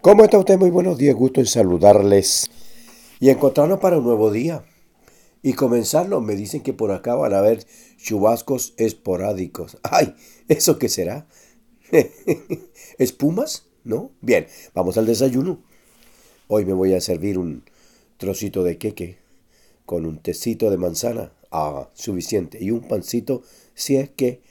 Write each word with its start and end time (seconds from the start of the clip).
¿Cómo 0.00 0.22
está 0.22 0.38
usted? 0.38 0.56
Muy 0.56 0.70
buenos 0.70 0.96
días, 0.96 1.16
gusto 1.16 1.40
en 1.40 1.46
saludarles 1.46 2.48
y 3.18 3.30
encontrarnos 3.30 3.80
para 3.80 3.98
un 3.98 4.04
nuevo 4.04 4.30
día. 4.30 4.64
Y 5.42 5.54
comenzarlo, 5.54 6.20
me 6.20 6.36
dicen 6.36 6.62
que 6.62 6.72
por 6.72 6.92
acá 6.92 7.16
van 7.16 7.34
a 7.34 7.38
haber 7.38 7.66
chubascos 7.96 8.74
esporádicos. 8.76 9.76
¡Ay! 9.82 10.14
¿Eso 10.46 10.78
qué 10.78 10.88
será? 10.88 11.26
¿Espumas? 12.98 13.66
¿No? 13.82 14.12
Bien, 14.20 14.46
vamos 14.72 14.96
al 14.98 15.06
desayuno. 15.06 15.64
Hoy 16.46 16.64
me 16.64 16.74
voy 16.74 16.94
a 16.94 17.00
servir 17.00 17.36
un 17.36 17.64
trocito 18.18 18.62
de 18.62 18.78
queque 18.78 19.18
con 19.84 20.06
un 20.06 20.20
tecito 20.20 20.70
de 20.70 20.76
manzana. 20.76 21.32
Ah, 21.50 21.88
suficiente. 21.94 22.58
Y 22.60 22.70
un 22.70 22.86
pancito 22.86 23.42
si 23.74 23.96
es 23.96 24.10
que 24.10 24.42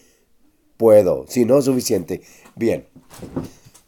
puedo. 0.75 1.25
Si 1.29 1.45
no, 1.45 1.61
suficiente. 1.61 2.21
Bien. 2.57 2.85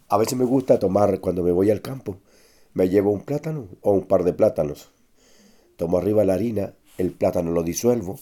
A 0.10 0.18
veces 0.18 0.38
me 0.40 0.46
gusta 0.46 0.80
tomar 0.80 1.20
cuando 1.20 1.44
me 1.44 1.52
voy 1.52 1.70
al 1.70 1.84
campo. 1.84 2.18
Me 2.74 2.90
llevo 2.90 3.12
un 3.12 3.22
plátano 3.22 3.68
o 3.82 3.92
un 3.92 4.08
par 4.08 4.24
de 4.24 4.34
plátanos. 4.34 4.90
Tomo 5.78 6.00
arriba 6.00 6.26
la 6.26 6.34
harina, 6.34 6.74
el 6.98 7.12
plátano 7.12 7.52
lo 7.52 7.62
disuelvo. 7.62 8.20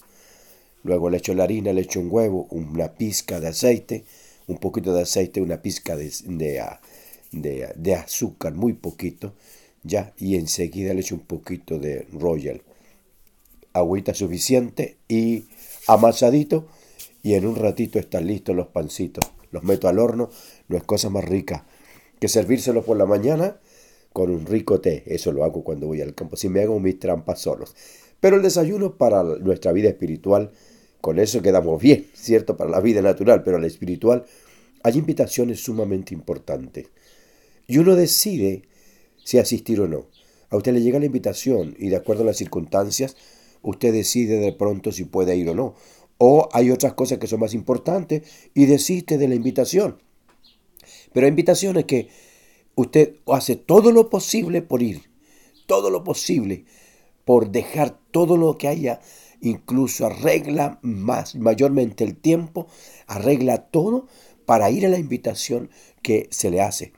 Luego 0.84 1.09
le 1.09 1.17
echo 1.17 1.34
la 1.34 1.45
harina, 1.45 1.71
le 1.71 1.81
echo 1.81 2.02
un 2.02 2.09
huevo, 2.11 2.47
una 2.52 2.89
pizca 2.94 3.39
de 3.39 3.47
aceite, 3.47 4.03
un 4.47 4.58
poquito 4.58 4.94
de 4.94 5.03
aceite, 5.03 5.41
una 5.41 5.61
pizca 5.61 5.95
de, 5.95 6.11
de, 7.31 7.73
de, 7.73 7.95
azúcar, 7.95 8.53
muy 8.53 8.73
poquito. 8.73 9.33
Ya, 9.83 10.13
y 10.17 10.35
enseguida 10.35 10.94
le 10.94 10.99
echo 10.99 11.16
un 11.16 11.22
poquito 11.22 11.80
de 11.80 12.05
royal. 12.11 12.63
Agüita 13.72 14.13
suficiente 14.13 14.97
y 15.08 15.45
amasadito. 15.88 16.67
Y 17.23 17.35
en 17.35 17.47
un 17.47 17.55
ratito 17.55 17.97
están 17.97 18.27
listos 18.27 18.58
los 18.58 18.67
pancitos. 18.67 19.23
Los 19.52 19.63
meto 19.63 19.88
al 19.88 19.99
horno, 19.99 20.30
no 20.67 20.77
es 20.77 20.83
cosa 20.83 21.09
más 21.09 21.23
rica 21.23 21.66
que 22.20 22.27
servírselo 22.27 22.84
por 22.84 22.98
la 22.98 23.05
mañana 23.05 23.57
con 24.13 24.31
un 24.31 24.45
rico 24.45 24.81
té. 24.81 25.03
Eso 25.05 25.31
lo 25.31 25.44
hago 25.44 25.63
cuando 25.63 25.88
voy 25.88 26.02
al 26.02 26.16
campo, 26.16 26.38
si 26.38 26.50
me 26.50 26.61
hago 26.61 26.80
mis 26.80 27.00
trampas 27.00 27.41
solos. 27.41 27.75
Pero 28.19 28.38
el 28.38 28.41
desayuno 28.41 28.97
para 28.97 29.23
nuestra 29.23 29.72
vida 29.72 29.89
espiritual, 29.89 30.52
con 31.02 31.19
eso 31.19 31.41
quedamos 31.41 31.81
bien, 31.81 32.08
¿cierto? 32.14 32.58
Para 32.58 32.69
la 32.69 32.80
vida 32.80 33.02
natural, 33.02 33.44
pero 33.44 33.59
la 33.59 33.67
espiritual, 33.67 34.25
hay 34.83 34.97
invitaciones 34.97 35.59
sumamente 35.64 36.14
importantes. 36.14 36.88
Y 37.67 37.78
uno 37.78 37.95
decide 37.95 38.63
si 39.23 39.38
asistir 39.38 39.81
o 39.81 39.88
no. 39.88 40.08
A 40.50 40.58
usted 40.58 40.73
le 40.73 40.81
llega 40.81 41.00
la 41.00 41.06
invitación 41.06 41.75
y 41.78 41.89
de 41.89 41.97
acuerdo 41.97 42.23
a 42.23 42.28
las 42.28 42.38
circunstancias, 42.38 43.16
usted 43.61 43.94
decide 43.94 44.39
de 44.39 44.53
pronto 44.53 44.91
si 44.91 45.03
puede 45.03 45.36
ir 45.36 45.50
o 45.50 45.56
no. 45.56 45.75
O 46.17 46.50
hay 46.53 46.72
otras 46.72 46.94
cosas 46.94 47.19
que 47.19 47.28
son 47.28 47.41
más 47.41 47.53
importantes 47.53 48.23
y 48.56 48.66
desiste 48.66 49.17
de 49.17 49.28
la 49.28 49.36
invitación. 49.36 50.02
Pero 51.17 51.25
hay 51.25 51.29
invitaciones 51.31 51.85
que 51.85 52.09
usted 52.75 53.15
hace 53.25 53.55
todo 53.55 53.91
lo 53.91 54.07
posible 54.07 54.61
por 54.61 54.83
ir, 54.83 55.09
todo 55.65 55.89
lo 55.89 56.03
posible 56.03 56.65
por 57.25 57.49
dejar 57.49 57.97
todo 58.11 58.37
lo 58.37 58.55
que 58.59 58.67
haya, 58.67 58.99
incluso 59.41 60.05
arregla 60.05 60.77
más, 60.83 61.33
mayormente 61.33 62.03
el 62.03 62.15
tiempo, 62.15 62.67
arregla 63.07 63.63
todo 63.63 64.05
para 64.45 64.69
ir 64.69 64.85
a 64.85 64.89
la 64.89 64.99
invitación 64.99 65.71
que 66.03 66.27
se 66.29 66.51
le 66.51 66.61
hace. 66.61 66.93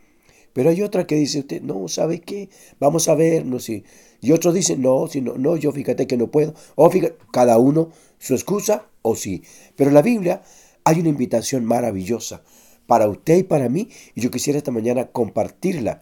Pero 0.52 0.70
hay 0.70 0.82
otra 0.82 1.08
que 1.08 1.16
dice 1.16 1.40
usted, 1.40 1.62
no, 1.62 1.88
¿sabe 1.88 2.20
qué? 2.20 2.50
Vamos 2.78 3.08
a 3.08 3.16
ver, 3.16 3.46
no 3.46 3.60
sé. 3.60 3.86
Y 4.20 4.34
otros 4.34 4.54
dicen, 4.54 4.82
no, 4.82 5.08
si 5.08 5.22
no, 5.22 5.38
no, 5.38 5.56
yo 5.56 5.72
fíjate 5.72 6.08
que 6.08 6.18
no 6.18 6.30
puedo. 6.30 6.54
O 6.76 6.90
fíjate, 6.90 7.16
cada 7.32 7.58
uno 7.58 7.92
su 8.18 8.34
excusa 8.34 8.86
o 9.02 9.16
sí. 9.16 9.44
Pero 9.78 9.92
en 9.92 9.94
la 9.94 10.02
Biblia 10.02 10.42
hay 10.84 11.00
una 11.00 11.08
invitación 11.08 11.64
maravillosa 11.64 12.44
para 12.90 13.08
usted 13.08 13.38
y 13.38 13.44
para 13.44 13.70
mí, 13.70 13.90
y 14.16 14.22
yo 14.22 14.32
quisiera 14.32 14.58
esta 14.58 14.72
mañana 14.72 15.12
compartirla. 15.12 16.02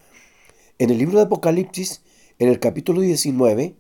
En 0.80 0.90
el 0.90 0.98
libro 0.98 1.18
de 1.18 1.26
Apocalipsis, 1.26 2.02
en 2.40 2.48
el 2.48 2.62
capítulo 2.62 3.02
19, 3.02 3.76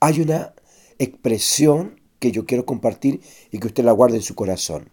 hay 0.00 0.20
una 0.20 0.52
expresión 0.98 2.00
que 2.18 2.32
yo 2.32 2.44
quiero 2.44 2.66
compartir 2.66 3.20
y 3.52 3.60
que 3.60 3.68
usted 3.68 3.84
la 3.84 3.92
guarde 3.92 4.16
en 4.16 4.22
su 4.22 4.34
corazón. 4.34 4.90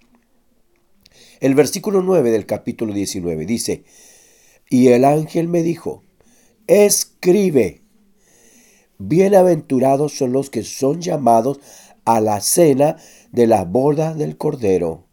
El 1.40 1.56
versículo 1.56 2.04
9 2.04 2.30
del 2.30 2.46
capítulo 2.46 2.94
19 2.94 3.48
dice, 3.48 3.84
y 4.70 4.90
el 4.90 5.04
ángel 5.04 5.48
me 5.48 5.64
dijo, 5.64 6.04
escribe, 6.68 7.82
bienaventurados 9.00 10.16
son 10.16 10.34
los 10.34 10.52
que 10.52 10.64
son 10.64 11.02
llamados 11.02 11.60
a 12.06 12.22
la 12.22 12.42
cena 12.42 12.98
de 13.32 13.48
las 13.48 13.68
bodas 13.68 14.20
del 14.20 14.38
Cordero. 14.38 15.08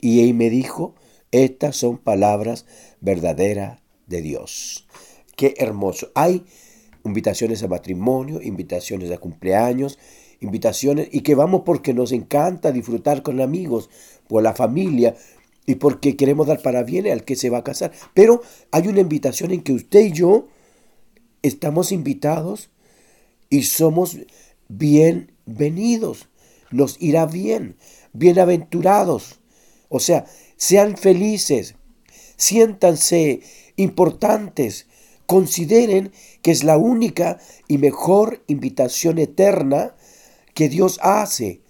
Y 0.00 0.20
él 0.20 0.34
me 0.34 0.48
dijo, 0.48 0.94
estas 1.32 1.76
son 1.76 1.98
palabras 1.98 2.66
verdaderas 3.00 3.80
de 4.06 4.22
Dios. 4.22 4.86
Qué 5.36 5.54
hermoso. 5.58 6.10
Hay 6.14 6.44
invitaciones 7.04 7.62
a 7.62 7.68
matrimonio, 7.68 8.40
invitaciones 8.42 9.10
a 9.10 9.18
cumpleaños, 9.18 9.98
invitaciones 10.40 11.08
y 11.10 11.22
que 11.22 11.34
vamos 11.34 11.62
porque 11.64 11.94
nos 11.94 12.12
encanta 12.12 12.70
disfrutar 12.70 13.22
con 13.22 13.40
amigos, 13.40 13.90
por 14.28 14.42
la 14.42 14.54
familia 14.54 15.16
y 15.66 15.76
porque 15.76 16.16
queremos 16.16 16.46
dar 16.46 16.60
para 16.60 16.82
bien 16.82 17.06
al 17.06 17.24
que 17.24 17.36
se 17.36 17.50
va 17.50 17.58
a 17.58 17.64
casar. 17.64 17.92
Pero 18.14 18.42
hay 18.70 18.88
una 18.88 19.00
invitación 19.00 19.52
en 19.52 19.62
que 19.62 19.72
usted 19.72 20.00
y 20.00 20.12
yo 20.12 20.48
estamos 21.42 21.92
invitados 21.92 22.70
y 23.50 23.62
somos 23.62 24.18
bienvenidos. 24.68 26.28
Nos 26.70 27.00
irá 27.00 27.26
bien, 27.26 27.76
bienaventurados. 28.12 29.40
O 29.88 30.00
sea, 30.00 30.24
sean 30.62 30.96
felices, 30.96 31.74
siéntanse 32.36 33.40
importantes, 33.74 34.86
consideren 35.26 36.12
que 36.40 36.52
es 36.52 36.62
la 36.62 36.76
única 36.76 37.40
y 37.66 37.78
mejor 37.78 38.44
invitación 38.46 39.18
eterna 39.18 39.96
que 40.54 40.68
Dios 40.68 41.00
hace 41.02 41.62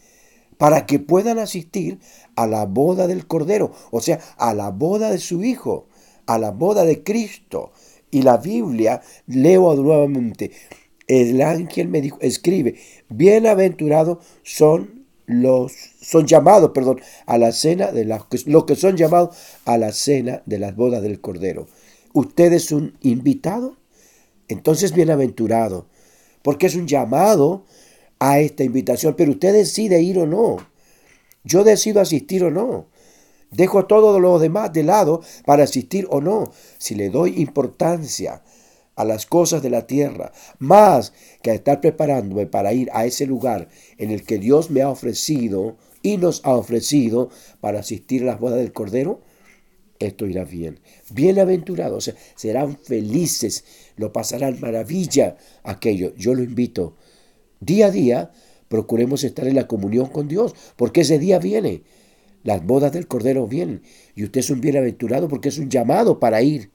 para 0.58 0.84
que 0.84 0.98
puedan 0.98 1.38
asistir 1.38 2.00
a 2.36 2.46
la 2.46 2.66
boda 2.66 3.06
del 3.06 3.26
Cordero, 3.26 3.72
o 3.90 4.02
sea, 4.02 4.20
a 4.36 4.52
la 4.52 4.68
boda 4.68 5.10
de 5.10 5.20
su 5.20 5.42
Hijo, 5.42 5.88
a 6.26 6.36
la 6.38 6.50
boda 6.50 6.84
de 6.84 7.02
Cristo. 7.02 7.72
Y 8.10 8.20
la 8.20 8.36
Biblia, 8.36 9.00
leo 9.26 9.74
nuevamente, 9.74 10.50
el 11.06 11.40
ángel 11.40 11.88
me 11.88 12.02
dijo, 12.02 12.18
escribe, 12.20 12.74
bienaventurados 13.08 14.18
son 14.42 15.01
los 15.32 15.72
son 16.00 16.26
llamados, 16.26 16.72
perdón, 16.72 17.00
a 17.26 17.38
la 17.38 17.52
cena 17.52 17.92
de 17.92 18.04
las 18.04 18.22
los 18.46 18.64
que 18.64 18.76
son 18.76 18.96
llamados 18.96 19.36
a 19.64 19.78
la 19.78 19.92
cena 19.92 20.42
de 20.46 20.58
las 20.58 20.76
bodas 20.76 21.02
del 21.02 21.20
Cordero. 21.20 21.68
¿Usted 22.12 22.52
es 22.52 22.72
un 22.72 22.98
invitado? 23.00 23.76
Entonces 24.48 24.92
bienaventurado, 24.92 25.86
porque 26.42 26.66
es 26.66 26.74
un 26.74 26.86
llamado 26.86 27.64
a 28.18 28.40
esta 28.40 28.64
invitación, 28.64 29.14
pero 29.16 29.32
usted 29.32 29.52
decide 29.52 30.02
ir 30.02 30.18
o 30.18 30.26
no. 30.26 30.58
Yo 31.44 31.64
decido 31.64 32.00
asistir 32.00 32.44
o 32.44 32.50
no. 32.50 32.86
Dejo 33.50 33.86
todo 33.86 34.18
lo 34.20 34.38
demás 34.38 34.72
de 34.72 34.82
lado 34.82 35.22
para 35.44 35.64
asistir 35.64 36.06
o 36.10 36.20
no. 36.20 36.52
Si 36.78 36.94
le 36.94 37.10
doy 37.10 37.40
importancia 37.40 38.42
a 38.94 39.04
las 39.04 39.26
cosas 39.26 39.62
de 39.62 39.70
la 39.70 39.86
tierra, 39.86 40.32
más 40.58 41.12
que 41.42 41.50
a 41.50 41.54
estar 41.54 41.80
preparándome 41.80 42.46
para 42.46 42.72
ir 42.72 42.90
a 42.92 43.06
ese 43.06 43.26
lugar 43.26 43.68
en 43.98 44.10
el 44.10 44.24
que 44.24 44.38
Dios 44.38 44.70
me 44.70 44.82
ha 44.82 44.88
ofrecido 44.88 45.76
y 46.02 46.16
nos 46.16 46.44
ha 46.44 46.54
ofrecido 46.54 47.30
para 47.60 47.80
asistir 47.80 48.22
a 48.22 48.26
las 48.26 48.40
bodas 48.40 48.58
del 48.58 48.72
Cordero, 48.72 49.20
esto 49.98 50.26
irá 50.26 50.44
bien. 50.44 50.80
Bienaventurados, 51.10 52.12
serán 52.34 52.76
felices, 52.76 53.64
lo 53.96 54.12
pasarán 54.12 54.58
maravilla 54.60 55.36
aquello. 55.62 56.12
Yo 56.16 56.34
lo 56.34 56.42
invito. 56.42 56.96
Día 57.60 57.86
a 57.86 57.90
día, 57.92 58.32
procuremos 58.66 59.22
estar 59.22 59.46
en 59.46 59.54
la 59.54 59.68
comunión 59.68 60.06
con 60.06 60.26
Dios, 60.26 60.54
porque 60.76 61.02
ese 61.02 61.20
día 61.20 61.38
viene. 61.38 61.84
Las 62.42 62.66
bodas 62.66 62.90
del 62.90 63.06
Cordero 63.06 63.46
vienen 63.46 63.82
y 64.16 64.24
usted 64.24 64.40
es 64.40 64.50
un 64.50 64.60
bienaventurado 64.60 65.28
porque 65.28 65.50
es 65.50 65.58
un 65.58 65.70
llamado 65.70 66.18
para 66.18 66.42
ir. 66.42 66.71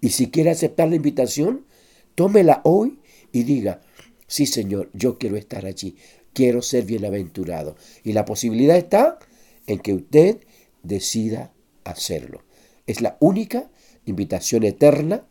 Y 0.00 0.10
si 0.10 0.30
quiere 0.30 0.50
aceptar 0.50 0.88
la 0.88 0.96
invitación, 0.96 1.66
tómela 2.14 2.60
hoy 2.64 3.00
y 3.32 3.42
diga, 3.42 3.80
sí 4.26 4.46
Señor, 4.46 4.90
yo 4.92 5.18
quiero 5.18 5.36
estar 5.36 5.66
allí, 5.66 5.96
quiero 6.32 6.62
ser 6.62 6.84
bienaventurado. 6.84 7.76
Y 8.04 8.12
la 8.12 8.24
posibilidad 8.24 8.76
está 8.76 9.18
en 9.66 9.78
que 9.80 9.94
usted 9.94 10.38
decida 10.82 11.52
hacerlo. 11.84 12.42
Es 12.86 13.00
la 13.00 13.16
única 13.20 13.70
invitación 14.04 14.64
eterna 14.64 15.26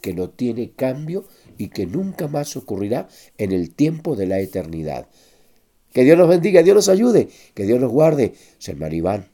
que 0.00 0.14
no 0.14 0.30
tiene 0.30 0.72
cambio 0.72 1.24
y 1.56 1.68
que 1.68 1.86
nunca 1.86 2.28
más 2.28 2.56
ocurrirá 2.56 3.08
en 3.36 3.52
el 3.52 3.74
tiempo 3.74 4.16
de 4.16 4.26
la 4.26 4.40
eternidad. 4.40 5.08
Que 5.92 6.04
Dios 6.04 6.18
nos 6.18 6.28
bendiga, 6.28 6.62
Dios 6.62 6.76
nos 6.76 6.88
ayude, 6.88 7.28
que 7.54 7.64
Dios 7.64 7.80
nos 7.80 7.90
guarde. 7.90 8.34
Ser 8.58 8.76
Maribán, 8.76 9.28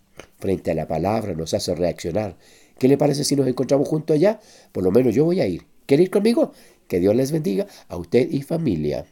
frente 0.44 0.70
a 0.70 0.74
la 0.74 0.86
palabra, 0.86 1.32
nos 1.32 1.54
hace 1.54 1.74
reaccionar 1.74 2.36
¿Qué 2.78 2.86
le 2.86 2.98
parece 2.98 3.24
si 3.24 3.34
nos 3.34 3.46
encontramos 3.46 3.88
juntos 3.88 4.14
allá? 4.14 4.40
Por 4.72 4.84
lo 4.84 4.90
menos 4.90 5.14
yo 5.14 5.24
voy 5.24 5.40
a 5.40 5.46
ir. 5.46 5.62
¿Quiere 5.86 6.02
ir 6.02 6.10
conmigo? 6.10 6.52
Que 6.86 7.00
Dios 7.00 7.16
les 7.16 7.32
bendiga 7.32 7.66
a 7.88 7.96
usted 7.96 8.30
y 8.30 8.42
familia. 8.42 9.06